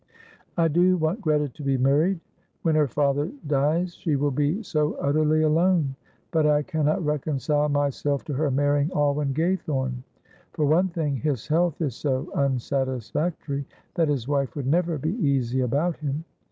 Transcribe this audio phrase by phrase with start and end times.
[0.57, 2.19] "I do want Greta to be married.
[2.63, 5.95] When her father dies she will be so utterly alone,
[6.31, 10.01] but I cannot reconcile myself to her marrying Alwyn Gaythorne.
[10.53, 15.61] For one thing, his health is so unsatisfactory that his wife would never be easy
[15.61, 16.25] about him.